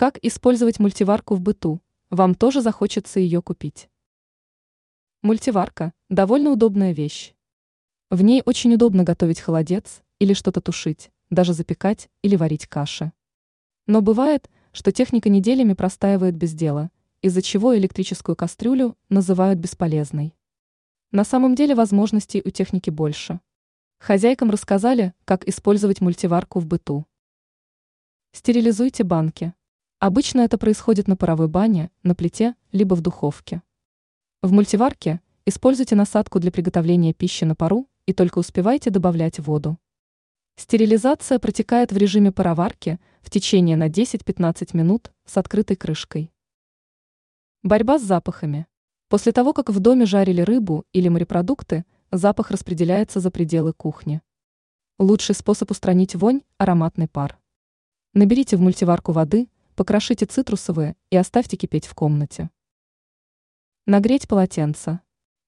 [0.00, 1.82] Как использовать мультиварку в быту?
[2.08, 3.90] Вам тоже захочется ее купить.
[5.20, 7.34] Мультиварка– довольно удобная вещь.
[8.08, 13.12] В ней очень удобно готовить холодец или что-то тушить, даже запекать или варить каши.
[13.86, 16.90] Но бывает, что техника неделями простаивает без дела,
[17.20, 20.34] из-за чего электрическую кастрюлю называют бесполезной.
[21.10, 23.40] На самом деле возможностей у техники больше.
[23.98, 27.04] Хозяйкам рассказали, как использовать мультиварку в быту.
[28.32, 29.52] Стерилизуйте банки.
[30.00, 33.60] Обычно это происходит на паровой бане, на плите, либо в духовке.
[34.40, 39.76] В мультиварке используйте насадку для приготовления пищи на пару и только успевайте добавлять воду.
[40.56, 46.32] Стерилизация протекает в режиме пароварки в течение на 10-15 минут с открытой крышкой.
[47.62, 48.66] Борьба с запахами.
[49.10, 54.22] После того, как в доме жарили рыбу или морепродукты, запах распределяется за пределы кухни.
[54.98, 57.38] Лучший способ устранить вонь– ароматный пар.
[58.14, 62.50] Наберите в мультиварку воды– покрошите цитрусовые и оставьте кипеть в комнате.
[63.86, 65.00] Нагреть полотенце.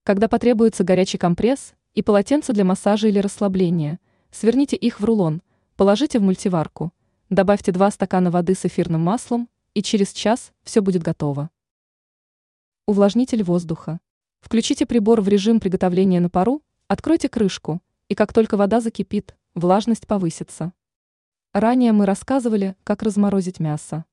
[0.03, 3.99] Когда потребуется горячий компресс и полотенце для массажа или расслабления,
[4.31, 5.43] сверните их в рулон,
[5.75, 6.91] положите в мультиварку,
[7.29, 11.51] добавьте 2 стакана воды с эфирным маслом, и через час все будет готово.
[12.87, 13.99] Увлажнитель воздуха.
[14.39, 20.07] Включите прибор в режим приготовления на пару, откройте крышку, и как только вода закипит, влажность
[20.07, 20.73] повысится.
[21.51, 24.05] Ранее мы рассказывали, как разморозить мясо.